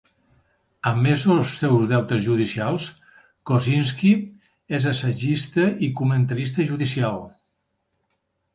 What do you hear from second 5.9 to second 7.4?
comentarista judicial.